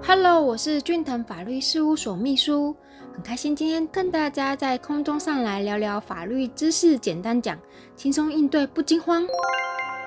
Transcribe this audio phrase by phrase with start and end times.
[0.00, 2.74] Hello，我是俊腾法律事务所秘书，
[3.12, 7.58] 很开心今天跟大家在空中上来聊聊法律知识，简单讲，
[7.94, 9.22] 轻松应对不惊慌。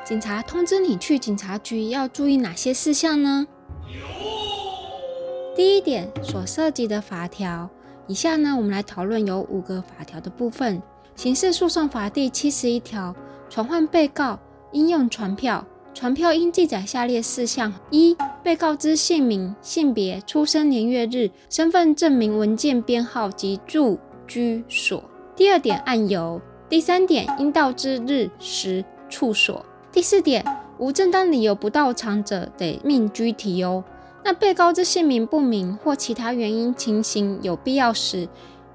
[0.03, 3.45] 警察通知你去警察局要注意哪些事项呢？
[5.55, 7.69] 第一点，所涉及的法条，
[8.07, 10.81] 以下呢我们来讨论有五个法条的部分。
[11.15, 13.15] 刑事诉讼法第七十一条，
[13.49, 14.39] 传唤被告
[14.71, 15.63] 应用传票。
[15.95, 23.97] 传票应记载下列事项：一、被告知姓名、性别、出生年月日、身份证明文件编号及住
[24.27, 25.01] 居所。
[25.37, 26.41] 第二点，案由。
[26.67, 29.65] 第三点，应到之日时处所。
[29.89, 30.43] 第四点，
[30.77, 33.81] 无正当理由不到场者，得命拘提哦。
[34.21, 38.27] 那被告知姓名不明或其他原因情形有必要时，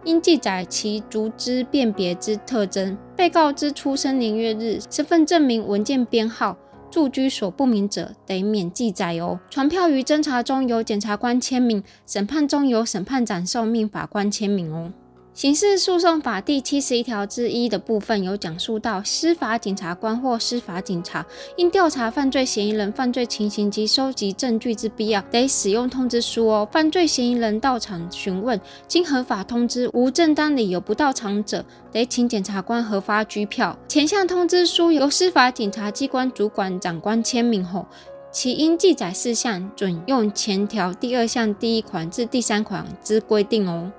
[0.04, 2.96] 应记载其足之辨别之特征。
[3.14, 6.56] 被告知出生年月日、身份证明文件编号。
[6.90, 9.38] 住居所不明者，得免记载哦。
[9.48, 14.92] 传票于侦查中由检察官签名，审判中由审判长受命法官签名哦。
[15.40, 21.24] 刑事诉讼法第七十一条之一的部分有讲述到，司法检察官或司法警察
[21.56, 26.68] 因调查犯罪嫌疑人犯罪情形及收集证据之必要，得使用通知书哦。
[26.70, 33.74] 犯罪嫌疑人到场询问，经合法通知无正当理由不到场者，得请检察官核发拘票。
[33.88, 37.86] 前项通知书由司法警察机关主管长官签名后，
[38.30, 43.90] 其应记载事项准用前条第二项第一款至第三款之规定哦。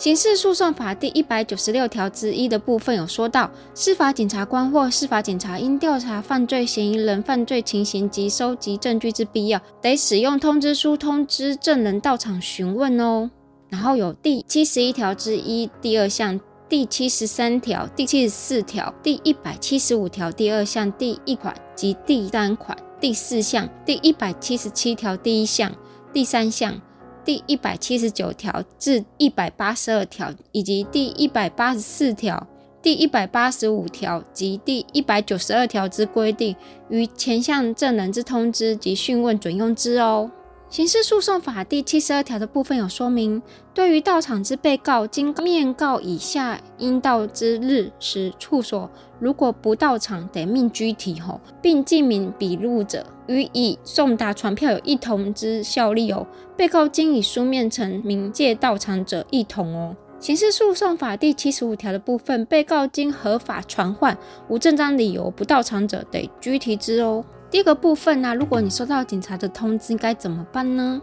[0.00, 13.30] 刑事诉讼法第一百九十六条之一的部分有说到，司法检察官或司法警察因调查犯罪嫌疑人犯罪情形及收集证据之必要，得使用通知书通知证人到场询问哦。
[13.68, 25.70] 然后有第七十一条之一第二项、第七十三条、第七十四条、第一百七十五条第二项第一款及第三款、第四项、第一百七十七条第一项、
[26.10, 26.80] 第三项。
[27.24, 32.46] 第一百七十九条至一百八十二条，以及第一百八十四条、
[32.82, 36.56] 第一百八十五条及第一百九十二条之规定，
[36.88, 40.30] 于前项证人之通知及讯问准用之哦。
[40.68, 43.42] 刑事诉讼法第七十二条的部分有说明，
[43.74, 48.88] 对于到场之被告，经面告以下应到之日时处所，
[49.20, 56.26] 如果不到场，得命拘提吼，并记名笔录者，予以送达传票有一同之效力哦。
[56.56, 59.94] 被告经以书面呈明借到场者，一同哦。
[60.18, 64.16] 刑事诉讼法第七十五条的部分，被告经合法传唤，
[64.48, 67.24] 无正当理由不到场者，得拘提之哦。
[67.50, 71.00] 第二个部分呢，如果你收到警察的通知，该怎么办呢？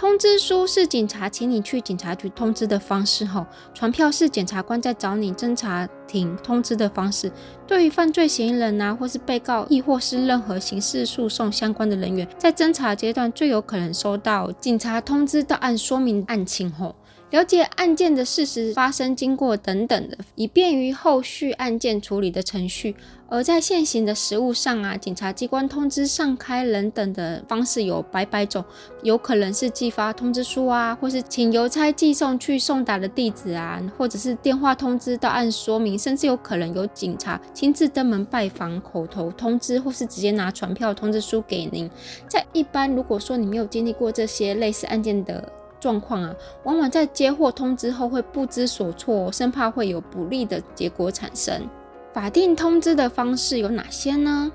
[0.00, 3.44] 通知书是警察请你去警察局通知的方式，吼，
[3.74, 7.30] 传票是检察官在找你侦查庭通知的方式。
[7.66, 16.96] 对于犯罪嫌疑人呐，或是被告，亦或是任何刑事诉讼相关的人员，在侦查阶段最有可能收到警察通知到案说明案情，吼。
[17.30, 22.96] 了解案件的事实、发生经过等等的，以便于后续案件处理的程序。
[23.28, 28.64] 而在现行的实务上啊，警察机关通知上开人等的方式有百百种，
[29.04, 41.88] 有可能是寄发通知书啊，或是请邮差寄送去送达的地址啊，或者是电话通知到案说明，甚至有可能有警察亲自登门拜访、口头通知，或是直接拿传票通知书给您。
[42.26, 51.68] 在一般如果说你没有经历过这些类似案件的，状况啊，往往在接获通知后会不知所措，生怕会有不利的结果产生。
[52.12, 54.52] 法定通知的方式有哪些呢？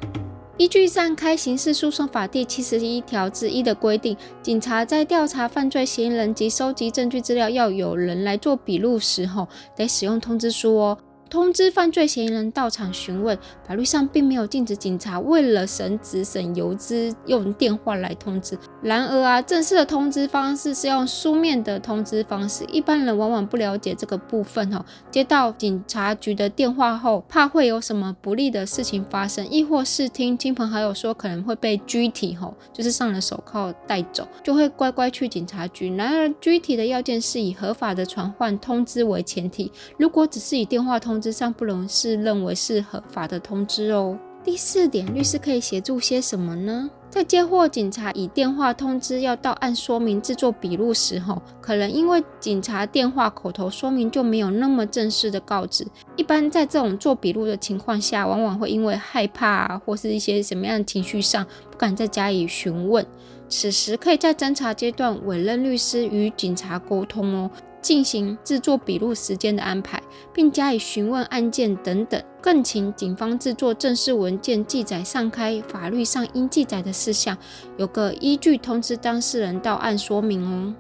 [0.58, 10.98] 依据《上开刑事诉讼法》第七十一条之一的规定，警察在调查犯罪嫌疑人及收集证据资料要有人来做笔录时候，得使用通知书哦。
[11.36, 13.38] 通知犯罪嫌疑人到场询问，
[13.68, 18.58] 法律上并没有禁止警察为了省纸省油资用电话来通知。
[18.82, 24.86] 然而啊，正式的通知方式是用书面的通知方式，一般人往往不了解这个部分哦。
[25.12, 35.94] 接到警察局的电话后，怕会有什么不利的事情发生，亦或是听亲朋好友说可能会被拘提吼，就是上了手铐带走，就会乖乖去警察局。
[35.98, 41.16] 然而，拘提的要件是以合法的传唤通知为前提，如果只是以电话通。
[41.16, 44.16] 通知上不容是认为是合法的通知哦。
[44.44, 46.88] 第四点，律师可以协助些什么呢？
[47.10, 55.84] 在接获警察以电话通知要到案说明制作笔录时，候，可能因为警察电话口头说明就没有那么正式的告知。
[56.16, 63.04] 一般在这种做笔录的情况下，往往会因为害怕或是一些什么样的情绪上，不敢再加以询问。
[63.50, 67.50] 此时可以在侦查阶段委任律师与警察沟通哦。
[67.86, 70.02] 进行制作笔录时间的安排，
[70.34, 77.38] 并加以询问案件等等，更请警方制作正式文件记载上开法律上应记载的事项，
[77.78, 80.74] 有个依据通知当事人到案说明哦。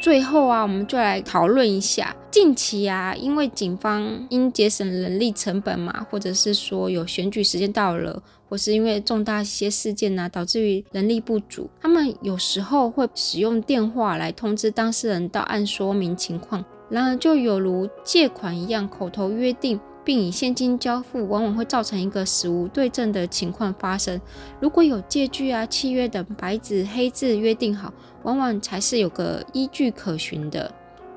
[0.00, 19.78] 最后啊，我们就来讨论一下近期啊，因为警方因节省人力成本嘛，或者是说有选举时间到了，或是因为重大一些事件呐，导致于人力不足，他们有时候会使用电话来通知当事人到案说明情况，然而就有如借款一样口头约定。
[20.04, 24.20] 并以现金交付，往往会造成一个死无对证的情况发生。
[24.60, 27.92] 如果有借据啊、契约等白纸黑字约定好，
[28.22, 30.72] 往往才是有个依据可循的。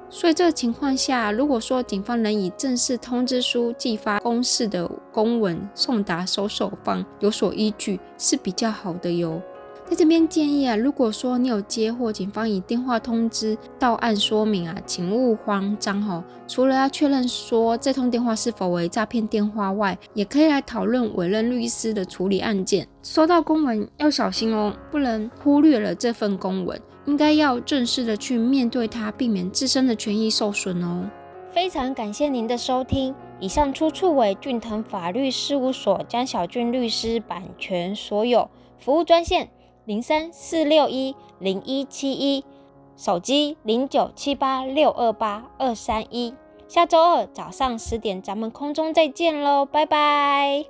[0.10, 9.42] 所以这个情况下，如果说警方能以正式通知书寄发公示的公文送达收受方，有所依据是比较好的哟。
[9.94, 16.24] 在这边建议啊，如果说你有接获警方以电话通知到案说明啊，请勿慌张哈。
[16.48, 22.88] 除了要确认说这通电话是否为诈骗电话外，也可以来讨论委任律师的处理案件。
[23.04, 31.08] 收到公文要小心哦，不能忽略了这份公文，应该要正式的去面对它，避免自身的权益受损哦。
[31.52, 38.50] 非常感谢您的收听，以上出处为俊腾法律事务所江小俊律师版权所有，
[38.80, 39.52] 服务专线。
[39.86, 42.44] 零三四六一零一七一，
[42.96, 46.34] 手机零九七八六二八二三一。
[46.68, 50.66] 下周二早上十点，咱们空中再见喽，拜拜。